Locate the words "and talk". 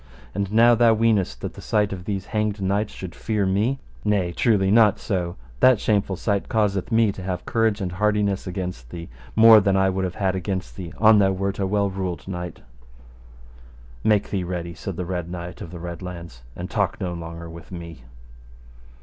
16.55-16.99